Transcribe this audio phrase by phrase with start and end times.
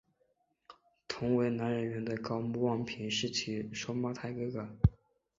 [1.07, 4.67] 同为男演员的高木万平是其双胞胎哥哥。